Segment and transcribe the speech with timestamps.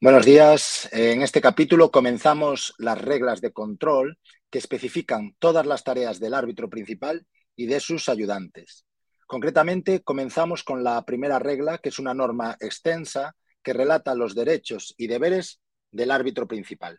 [0.00, 0.88] Buenos días.
[0.92, 6.70] En este capítulo comenzamos las reglas de control que especifican todas las tareas del árbitro
[6.70, 8.86] principal y de sus ayudantes.
[9.26, 14.94] Concretamente, comenzamos con la primera regla, que es una norma extensa que relata los derechos
[14.96, 15.60] y deberes
[15.92, 16.98] del árbitro principal.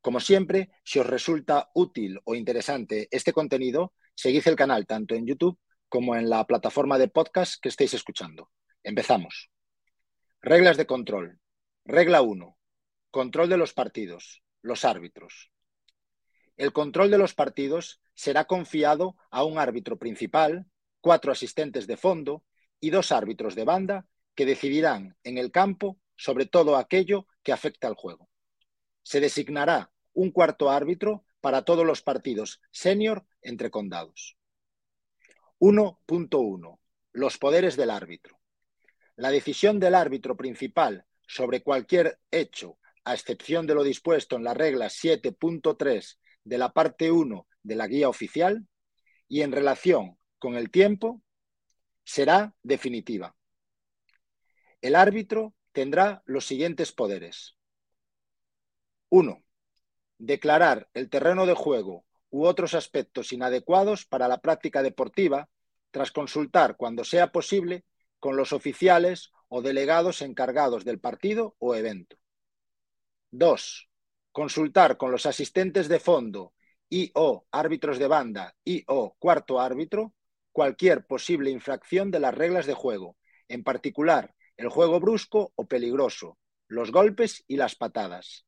[0.00, 5.26] Como siempre, si os resulta útil o interesante este contenido, seguid el canal tanto en
[5.26, 5.58] YouTube
[5.88, 8.50] como en la plataforma de podcast que estéis escuchando.
[8.82, 9.51] Empezamos.
[10.44, 11.38] Reglas de control.
[11.84, 12.58] Regla 1.
[13.12, 14.42] Control de los partidos.
[14.60, 15.52] Los árbitros.
[16.56, 20.66] El control de los partidos será confiado a un árbitro principal,
[21.00, 22.42] cuatro asistentes de fondo
[22.80, 27.86] y dos árbitros de banda que decidirán en el campo sobre todo aquello que afecta
[27.86, 28.28] al juego.
[29.04, 34.36] Se designará un cuarto árbitro para todos los partidos senior entre condados.
[35.60, 36.80] 1.1.
[37.12, 38.41] Los poderes del árbitro.
[39.22, 44.52] La decisión del árbitro principal sobre cualquier hecho, a excepción de lo dispuesto en la
[44.52, 48.66] regla 7.3 de la parte 1 de la guía oficial,
[49.28, 51.22] y en relación con el tiempo,
[52.02, 53.36] será definitiva.
[54.80, 57.56] El árbitro tendrá los siguientes poderes.
[59.08, 59.40] 1.
[60.18, 65.48] Declarar el terreno de juego u otros aspectos inadecuados para la práctica deportiva
[65.92, 67.84] tras consultar, cuando sea posible,
[68.22, 72.16] con los oficiales o delegados encargados del partido o evento.
[73.32, 73.90] 2.
[74.30, 76.54] Consultar con los asistentes de fondo
[76.88, 80.14] y o árbitros de banda y o cuarto árbitro
[80.52, 83.16] cualquier posible infracción de las reglas de juego,
[83.48, 88.46] en particular el juego brusco o peligroso, los golpes y las patadas.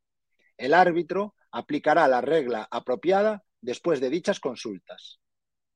[0.57, 5.19] El árbitro aplicará la regla apropiada después de dichas consultas.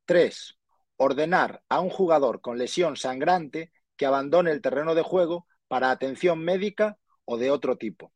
[0.05, 0.57] 3.
[0.99, 6.39] Ordenar a un jugador con lesión sangrante que abandone el terreno de juego para atención
[6.43, 6.97] médica
[7.27, 8.15] o de otro tipo.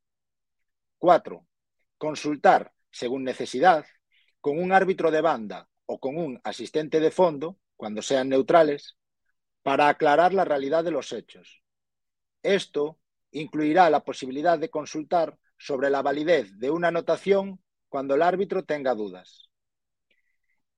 [0.97, 1.47] 4.
[1.99, 3.85] Consultar, según necesidad,
[4.41, 8.97] con un árbitro de banda o con un asistente de fondo, cuando sean neutrales,
[9.63, 11.63] para aclarar la realidad de los hechos.
[12.43, 12.99] Esto
[13.31, 18.95] incluirá la posibilidad de consultar sobre la validez de una anotación cuando el árbitro tenga
[18.95, 19.51] dudas.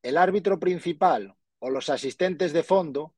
[0.02, 3.14] El árbitro principal o los asistentes de fondo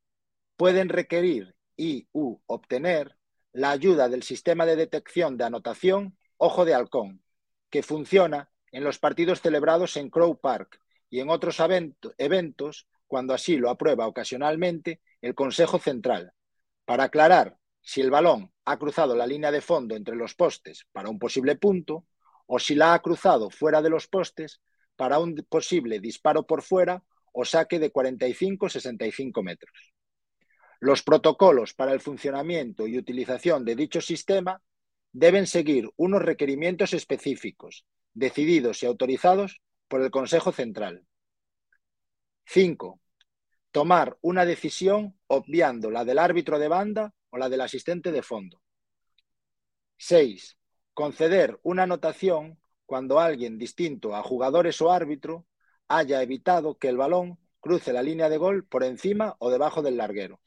[0.57, 3.17] pueden requerir y u obtener
[3.53, 7.23] la ayuda del sistema de detección de anotación Ojo de Halcón,
[7.71, 11.59] que funciona en los partidos celebrados en Crow Park y en otros
[12.19, 16.33] eventos cuando así lo aprueba ocasionalmente el Consejo Central,
[16.85, 21.09] para aclarar si el balón ha cruzado la línea de fondo entre los postes para
[21.09, 22.05] un posible punto
[22.47, 24.61] o si la ha cruzado fuera de los postes
[24.97, 29.96] para un posible disparo por fuera o saque de 45-65 metros.
[30.81, 34.63] Los protocolos para el funcionamiento y utilización de dicho sistema
[35.13, 41.07] deben seguir unos requerimientos específicos, decididos y autorizados por el Consejo Central.
[42.45, 43.01] 5.
[43.71, 48.61] Tomar una decisión obviando la del árbitro de banda o la del asistente de fondo.
[49.97, 50.59] 6.
[50.93, 55.47] Conceder una anotación cuando alguien distinto a jugadores o árbitro
[55.89, 59.97] haya evitado que el balón cruce la línea de gol por encima o debajo del
[59.97, 60.41] larguero.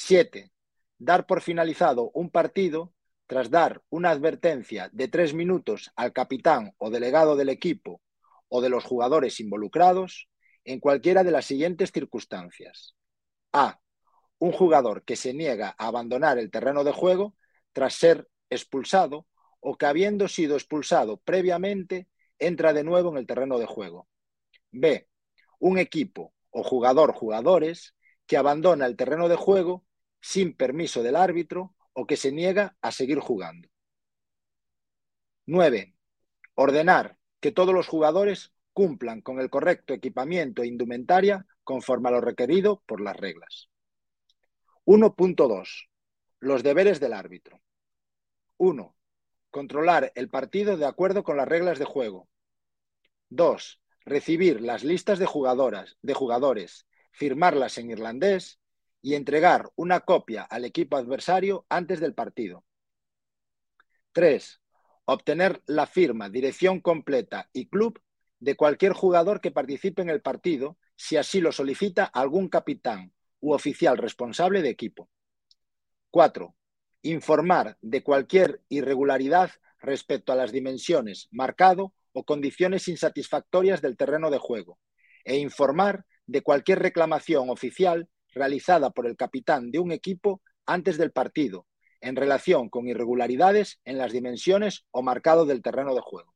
[0.00, 0.52] 7.
[0.98, 2.94] Dar por finalizado un partido
[3.26, 8.00] tras dar una advertencia de tres minutos al capitán o delegado del equipo
[8.48, 10.28] o de los jugadores involucrados
[10.64, 12.94] en cualquiera de las siguientes circunstancias.
[13.52, 13.80] A.
[14.38, 17.34] Un jugador que se niega a abandonar el terreno de juego
[17.72, 19.26] tras ser expulsado
[19.58, 24.08] o que habiendo sido expulsado previamente entra de nuevo en el terreno de juego.
[24.70, 25.08] B.
[25.58, 29.84] Un equipo o jugador jugadores que abandona el terreno de juego
[30.20, 33.68] sin permiso del árbitro o que se niega a seguir jugando.
[35.46, 35.94] 9.
[36.54, 42.20] Ordenar que todos los jugadores cumplan con el correcto equipamiento e indumentaria conforme a lo
[42.20, 43.68] requerido por las reglas.
[44.84, 45.88] 1.2.
[46.40, 47.60] Los deberes del árbitro.
[48.56, 48.96] 1.
[49.50, 52.28] Controlar el partido de acuerdo con las reglas de juego.
[53.30, 53.82] 2.
[54.04, 58.57] Recibir las listas de jugadoras, de jugadores, firmarlas en irlandés
[59.00, 62.64] y entregar una copia al equipo adversario antes del partido.
[64.12, 64.60] 3.
[65.04, 68.02] Obtener la firma, dirección completa y club
[68.40, 73.52] de cualquier jugador que participe en el partido si así lo solicita algún capitán u
[73.52, 75.08] oficial responsable de equipo.
[76.10, 76.54] 4.
[77.02, 79.50] Informar de cualquier irregularidad
[79.80, 84.78] respecto a las dimensiones, marcado o condiciones insatisfactorias del terreno de juego
[85.24, 91.12] e informar de cualquier reclamación oficial realizada por el capitán de un equipo antes del
[91.12, 91.66] partido,
[92.00, 96.34] en relación con irregularidades en las dimensiones o marcado del terreno de juego.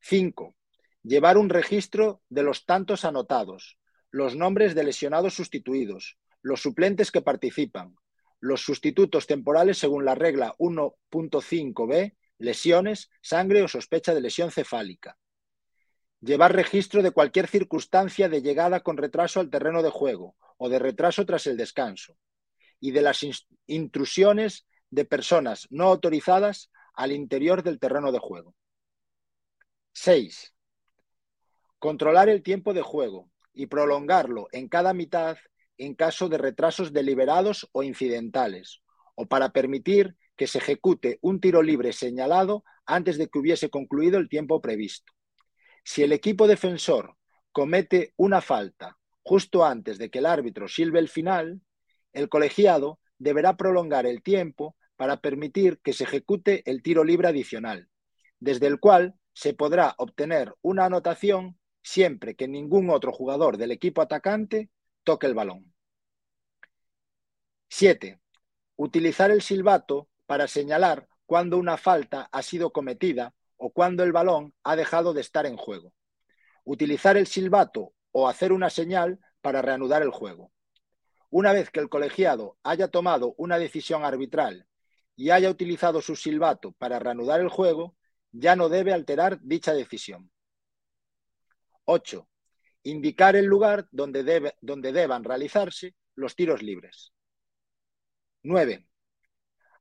[0.00, 0.54] 5.
[1.02, 3.78] Llevar un registro de los tantos anotados,
[4.10, 7.96] los nombres de lesionados sustituidos, los suplentes que participan,
[8.40, 15.18] los sustitutos temporales según la regla 1.5b, lesiones, sangre o sospecha de lesión cefálica.
[16.20, 20.78] Llevar registro de cualquier circunstancia de llegada con retraso al terreno de juego o de
[20.78, 22.16] retraso tras el descanso
[22.80, 23.24] y de las
[23.66, 28.54] intrusiones de personas no autorizadas al interior del terreno de juego.
[29.92, 30.54] 6.
[31.78, 35.36] Controlar el tiempo de juego y prolongarlo en cada mitad
[35.76, 38.82] en caso de retrasos deliberados o incidentales,
[39.14, 44.18] o para permitir que se ejecute un tiro libre señalado antes de que hubiese concluido
[44.18, 45.12] el tiempo previsto.
[45.84, 47.16] Si el equipo defensor
[47.52, 51.60] comete una falta justo antes de que el árbitro silbe el final,
[52.12, 57.88] el colegiado deberá prolongar el tiempo para permitir que se ejecute el tiro libre adicional,
[58.40, 64.02] desde el cual se podrá obtener una anotación siempre que ningún otro jugador del equipo
[64.02, 64.70] atacante
[65.04, 65.74] toque el balón.
[67.68, 68.20] 7.
[68.76, 74.54] Utilizar el silbato para señalar cuando una falta ha sido cometida o cuando el balón
[74.62, 75.92] ha dejado de estar en juego.
[76.64, 80.52] Utilizar el silbato o hacer una señal para reanudar el juego.
[81.30, 84.66] Una vez que el colegiado haya tomado una decisión arbitral
[85.14, 87.96] y haya utilizado su silbato para reanudar el juego,
[88.32, 90.30] ya no debe alterar dicha decisión.
[91.84, 92.28] 8.
[92.84, 97.12] Indicar el lugar donde, deban realizarse los tiros libres.
[98.42, 98.86] 9.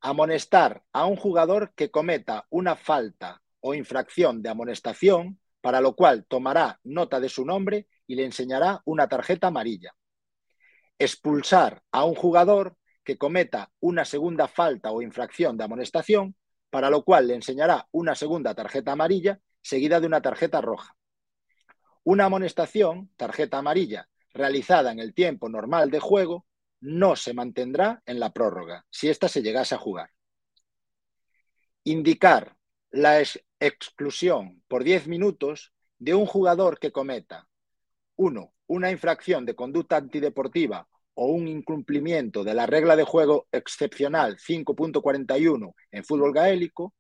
[0.02, 6.26] Amonestar a un jugador que cometa una falta o infracción de amonestación, para lo cual
[6.28, 9.94] tomará nota de su nombre y le enseñará una tarjeta amarilla
[11.00, 16.36] expulsar a un jugador que cometa una segunda falta o infracción de amonestación,
[16.70, 20.96] para lo cual le enseñará una segunda tarjeta amarilla seguida de una tarjeta roja.
[22.04, 26.46] Una amonestación, tarjeta amarilla, realizada en el tiempo normal de juego,
[26.80, 30.10] no se mantendrá en la prórroga si ésta se llegase a jugar.
[31.84, 32.56] Indicar
[32.92, 33.20] la
[33.60, 37.48] exclusión por 10 minutos de un jugador que cometa
[38.16, 44.38] 1 una infracción de conducta antideportiva o un incumplimiento de la regla de juego excepcional
[44.38, 46.94] 5.41 en fútbol gaélico,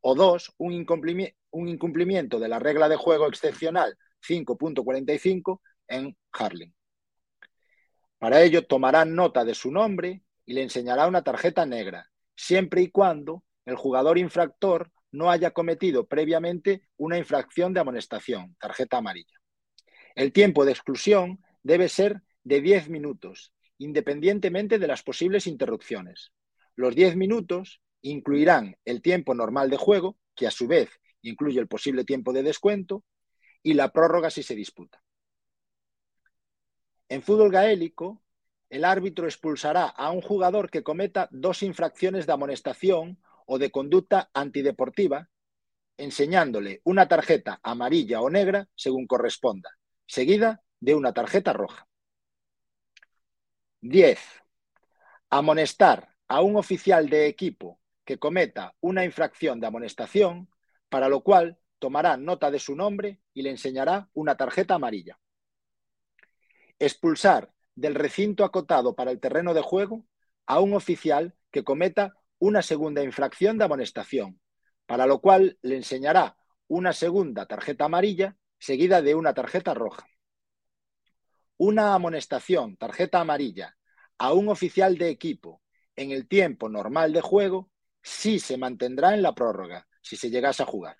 [0.00, 6.72] o dos, un incumplimiento, de la regla de juego excepcional 5.45 en Harling.
[8.18, 12.90] Para ello tomarán nota de su nombre y le enseñará una tarjeta negra, siempre y
[12.90, 19.38] cuando el jugador infractor no haya cometido previamente una infracción de amonestación, tarjeta amarilla.
[20.14, 26.32] El tiempo de exclusión debe ser de 10 minutos, independientemente de las posibles interrupciones.
[26.74, 30.90] Los 10 minutos incluirán el tiempo normal de juego, que a su vez
[31.22, 33.04] incluye el posible tiempo de descuento,
[33.62, 35.02] y la prórroga si se disputa.
[37.08, 38.22] En fútbol gaélico,
[38.70, 44.30] el árbitro expulsará a un jugador que cometa dos infracciones de amonestación o de conducta
[44.34, 45.30] antideportiva,
[45.96, 49.70] enseñándole una tarjeta amarilla o negra según corresponda,
[50.06, 51.88] seguida de una tarjeta roja.
[53.80, 54.20] 10.
[55.30, 60.50] Amonestar a un oficial de equipo que cometa una infracción de amonestación,
[60.90, 65.18] para lo cual tomará nota de su nombre y le enseñará una tarjeta amarilla.
[66.78, 70.04] Expulsar del recinto acotado para el terreno de juego
[70.46, 74.40] a un oficial que cometa una segunda infracción de amonestación,
[74.86, 80.06] para lo cual le enseñará una segunda tarjeta amarilla seguida de una tarjeta roja.
[81.56, 83.76] Una amonestación, tarjeta amarilla,
[84.18, 85.62] a un oficial de equipo
[85.96, 87.70] en el tiempo normal de juego
[88.02, 90.96] sí se mantendrá en la prórroga, si se llegase a jugar.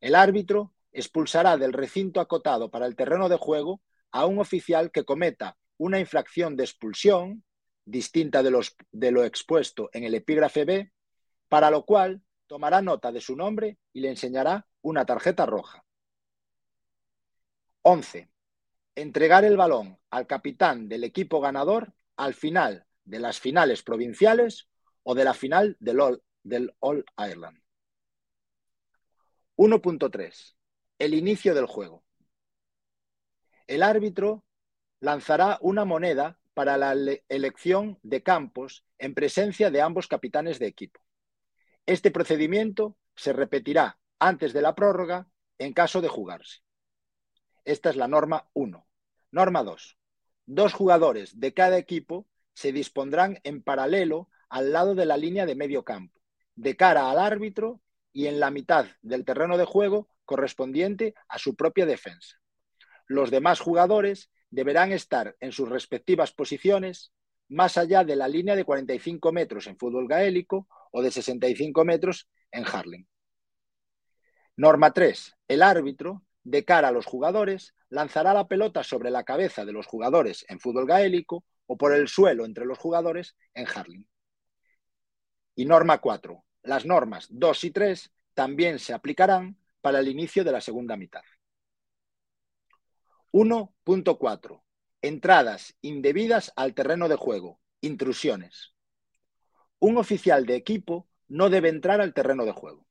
[0.00, 5.04] El árbitro expulsará del recinto acotado para el terreno de juego a un oficial que
[5.04, 7.44] cometa una infracción de expulsión,
[7.84, 10.92] distinta de, los, de lo expuesto en el epígrafe B,
[11.48, 15.84] para lo cual tomará nota de su nombre y le enseñará una tarjeta roja.
[17.82, 18.30] 11.
[18.94, 24.68] Entregar el balón al capitán del equipo ganador al final de las finales provinciales
[25.02, 27.60] o de la final del All, del All Ireland.
[29.56, 30.56] 1.3.
[30.98, 32.04] El inicio del juego.
[33.66, 34.44] El árbitro
[35.00, 36.94] lanzará una moneda para la
[37.28, 41.00] elección de campos en presencia de ambos capitanes de equipo.
[41.86, 46.60] Este procedimiento se repetirá antes de la prórroga en caso de jugarse.
[47.64, 48.86] Esta es la norma 1.
[49.30, 49.98] Norma 2.
[50.46, 55.56] Dos jugadores de cada equipo se dispondrán en paralelo al lado de la línea de
[55.56, 56.20] medio campo,
[56.54, 57.80] de cara al árbitro
[58.12, 62.40] y en la mitad del terreno de juego correspondiente a su propia defensa.
[63.06, 67.12] Los demás jugadores deberán estar en sus respectivas posiciones
[67.48, 72.28] más allá de la línea de 45 metros en fútbol gaélico o de 65 metros
[72.50, 73.06] en Harlem.
[74.56, 75.34] Norma 3.
[75.48, 79.86] El árbitro, de cara a los jugadores, lanzará la pelota sobre la cabeza de los
[79.86, 84.06] jugadores en fútbol gaélico o por el suelo entre los jugadores en Harlem.
[85.56, 86.44] Y norma 4.
[86.62, 91.22] Las normas 2 y 3 también se aplicarán para el inicio de la segunda mitad.
[93.34, 94.62] 1.4.
[95.02, 97.60] Entradas indebidas al terreno de juego.
[97.80, 98.76] Intrusiones.
[99.80, 102.86] Un oficial de equipo no debe entrar al terreno de juego.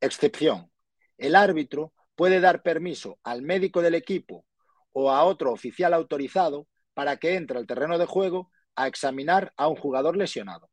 [0.00, 0.72] Excepción.
[1.18, 4.46] El árbitro puede dar permiso al médico del equipo
[4.92, 9.68] o a otro oficial autorizado para que entre al terreno de juego a examinar a
[9.68, 10.70] un jugador lesionado.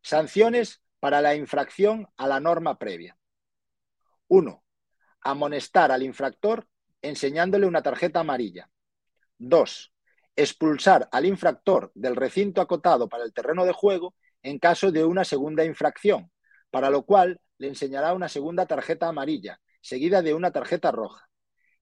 [0.00, 3.18] Sanciones para la infracción a la norma previa.
[4.28, 4.64] 1.
[5.20, 6.66] Amonestar al infractor
[7.02, 8.70] enseñándole una tarjeta amarilla.
[9.38, 9.92] 2.
[10.36, 15.24] Expulsar al infractor del recinto acotado para el terreno de juego en caso de una
[15.24, 16.30] segunda infracción,
[16.70, 21.28] para lo cual le enseñará una segunda tarjeta amarilla, seguida de una tarjeta roja.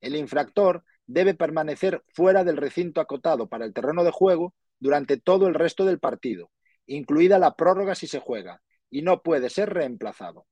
[0.01, 5.47] El infractor debe permanecer fuera del recinto acotado para el terreno de juego durante todo
[5.47, 6.51] el resto del partido,
[6.87, 10.47] incluida la prórroga si se juega, y no puede ser reemplazado.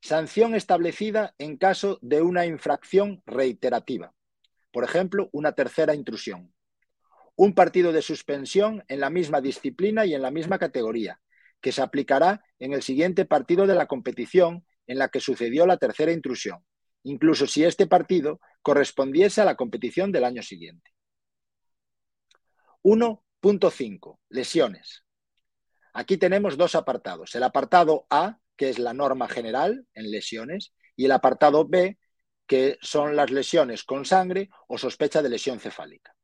[0.00, 4.14] Sanción establecida en caso de una infracción reiterativa,
[4.70, 6.52] por ejemplo, una tercera intrusión.
[7.34, 11.20] Un partido de suspensión en la misma disciplina y en la misma categoría,
[11.60, 15.78] que se aplicará en el siguiente partido de la competición en la que sucedió la
[15.78, 16.64] tercera intrusión,
[17.02, 20.90] incluso si este partido correspondiese a la competición del año siguiente.
[22.82, 24.18] 1.5.
[24.28, 25.04] Lesiones.
[25.92, 27.34] Aquí tenemos dos apartados.
[27.34, 31.98] El apartado A, que es la norma general en lesiones, y el apartado B,
[32.46, 36.14] que son las lesiones con sangre o sospecha de lesión cefálica.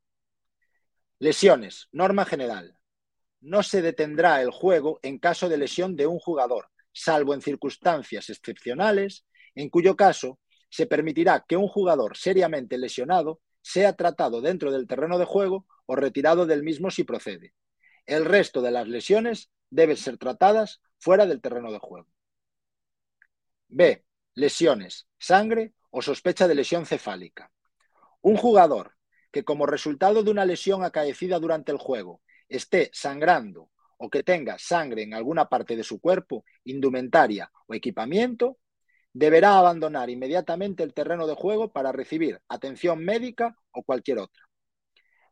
[1.18, 1.88] Lesiones.
[1.92, 2.76] Norma general
[3.40, 8.30] no se detendrá el juego en caso de lesión de un jugador, salvo en circunstancias
[8.30, 10.38] excepcionales, en cuyo caso
[10.70, 15.96] se permitirá que un jugador seriamente lesionado sea tratado dentro del terreno de juego o
[15.96, 17.52] retirado del mismo si procede.
[18.06, 22.08] El resto de las lesiones deben ser tratadas fuera del terreno de juego.
[23.74, 24.04] B.
[24.34, 27.50] Lesiones, sangre o sospecha de lesión cefálica.
[28.20, 28.96] Un jugador
[29.30, 34.58] que como resultado de una lesión acaecida durante el juego esté sangrando o que tenga
[34.58, 38.58] sangre en alguna parte de su cuerpo, indumentaria o equipamiento,
[39.14, 44.42] deberá abandonar inmediatamente el terreno de juego para recibir atención médica o cualquier otra.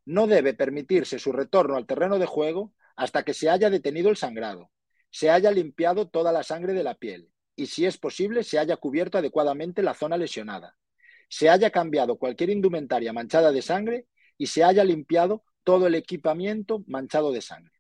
[0.07, 4.17] No debe permitirse su retorno al terreno de juego hasta que se haya detenido el
[4.17, 4.71] sangrado,
[5.11, 8.79] se haya limpiado toda la sangre de la piel y, si es posible, se haya
[8.79, 10.79] cubierto adecuadamente la zona lesionada,
[11.29, 14.07] se haya cambiado cualquier indumentaria manchada de sangre
[14.39, 17.75] y se haya limpiado todo el equipamiento manchado de sangre.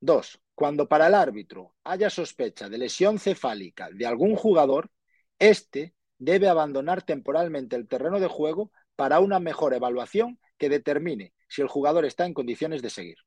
[0.00, 0.40] 2.
[0.54, 4.92] Cuando para el árbitro haya sospecha de lesión cefálica de algún jugador,
[5.40, 11.60] éste debe abandonar temporalmente el terreno de juego para una mejor evaluación que determine si
[11.60, 13.18] el jugador está en condiciones de seguir.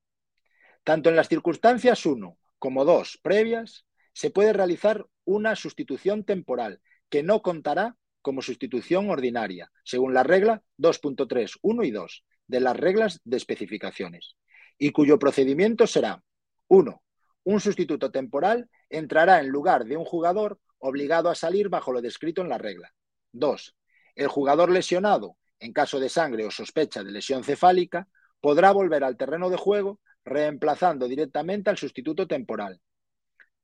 [0.86, 7.24] Tanto en las circunstancias 1 como 2 previas, se puede realizar una sustitución temporal que
[7.24, 13.22] no contará como sustitución ordinaria, según la regla 2.3, 1 y 2 de las reglas
[13.24, 14.36] de especificaciones,
[14.78, 16.24] y cuyo procedimiento será
[16.68, 17.02] 1.
[17.44, 22.42] Un sustituto temporal entrará en lugar de un jugador obligado a salir bajo lo descrito
[22.42, 22.94] en la regla.
[23.32, 23.76] 2.
[24.16, 28.08] El jugador lesionado, en caso de sangre o sospecha de lesión cefálica,
[28.42, 32.80] podrá volver al terreno de juego reemplazando directamente al sustituto temporal.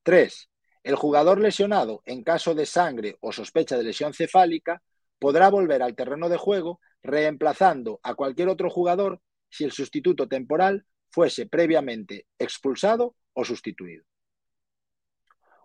[0.08, 0.48] 3.
[0.84, 4.82] El jugador lesionado, en caso de sangre o sospecha de lesión cefálica,
[5.18, 10.86] podrá volver al terreno de juego reemplazando a cualquier otro jugador si el sustituto temporal
[11.10, 14.02] fuese previamente expulsado o sustituido.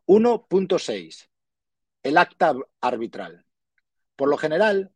[0.07, 1.29] 1.6.
[2.03, 3.45] El acta arbitral.
[4.17, 4.91] Por lo general,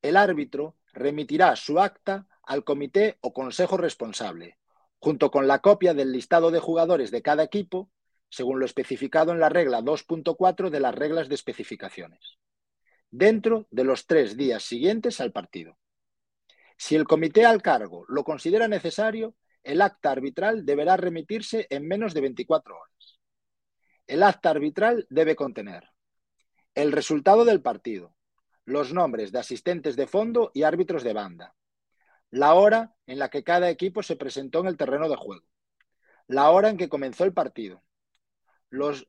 [0.00, 4.58] el árbitro remitirá su acta al comité o consejo responsable,
[5.00, 7.90] junto con la copia del listado de jugadores de cada equipo
[8.28, 12.38] según lo especificado en la regla 2.4 de las reglas de especificaciones,
[13.10, 15.78] dentro de los tres días siguientes al partido.
[16.76, 22.12] Si el comité al cargo lo considera necesario, el acta arbitral deberá remitirse en menos
[22.12, 23.20] de 24 horas.
[24.06, 25.88] El acta arbitral debe contener
[26.74, 28.16] el resultado del partido,
[28.64, 31.54] los nombres de asistentes de fondo y árbitros de banda,
[32.30, 35.46] la hora en la que cada equipo se presentó en el terreno de juego,
[36.26, 37.82] la hora en que comenzó el partido.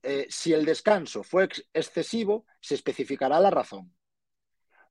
[0.04, 3.96] Eh, si el descanso fue excesivo, se especificará la razón.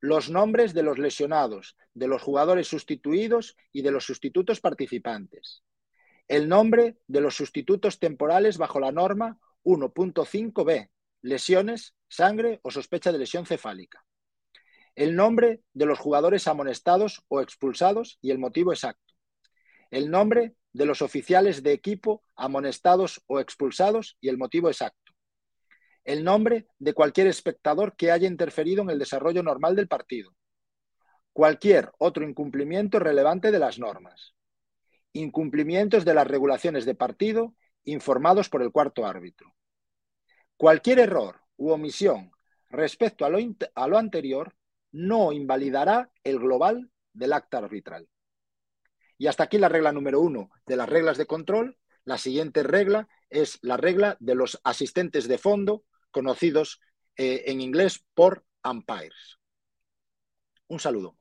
[0.01, 5.63] Los nombres de los lesionados, de los jugadores sustituidos y de los sustitutos participantes.
[6.27, 10.91] El nombre de los sustitutos temporales bajo la norma 1.5b,
[11.23, 14.05] lesiones, sangre o sospecha de lesión cefálica.
[14.95, 19.15] El nombre de los jugadores amonestados o expulsados y el motivo exacto.
[19.91, 25.13] El nombre de los oficiales de equipo amonestados o expulsados y el motivo exacto.
[26.05, 30.35] El nombre de cualquier espectador que haya interferido en el desarrollo normal del partido.
[31.33, 34.35] Cualquier otro incumplimiento relevante de las normas.
[35.13, 37.55] Incumplimientos de las regulaciones de partido
[37.85, 39.55] informados por el cuarto árbitro.
[40.57, 42.33] Cualquier error u omisión
[42.69, 43.39] respecto a lo,
[43.75, 44.55] a lo anterior
[44.91, 48.09] no invalidará el global del acta arbitral.
[49.19, 51.79] Y hasta aquí la regla número uno de las reglas de control.
[52.05, 56.81] La siguiente regla es la regla de los asistentes de fondo, conocidos
[57.17, 59.39] eh, en inglés por umpires.
[60.69, 61.17] Un saludo.